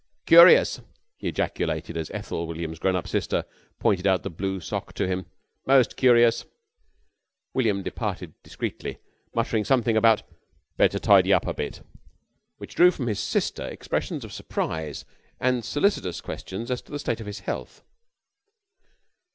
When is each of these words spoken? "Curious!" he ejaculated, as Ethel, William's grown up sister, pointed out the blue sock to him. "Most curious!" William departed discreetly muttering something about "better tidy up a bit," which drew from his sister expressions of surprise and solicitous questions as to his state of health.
"Curious!" 0.25 0.81
he 1.15 1.27
ejaculated, 1.27 1.95
as 1.95 2.09
Ethel, 2.09 2.47
William's 2.47 2.79
grown 2.79 2.95
up 2.95 3.07
sister, 3.07 3.45
pointed 3.77 4.07
out 4.07 4.23
the 4.23 4.31
blue 4.31 4.59
sock 4.59 4.93
to 4.93 5.07
him. 5.07 5.27
"Most 5.67 5.95
curious!" 5.95 6.43
William 7.53 7.83
departed 7.83 8.33
discreetly 8.41 8.97
muttering 9.35 9.63
something 9.63 9.95
about 9.95 10.23
"better 10.75 10.97
tidy 10.97 11.31
up 11.31 11.45
a 11.45 11.53
bit," 11.53 11.81
which 12.57 12.73
drew 12.73 12.89
from 12.89 13.05
his 13.05 13.19
sister 13.19 13.63
expressions 13.67 14.25
of 14.25 14.33
surprise 14.33 15.05
and 15.39 15.63
solicitous 15.63 16.19
questions 16.19 16.71
as 16.71 16.81
to 16.81 16.93
his 16.93 17.01
state 17.01 17.21
of 17.21 17.27
health. 17.41 17.83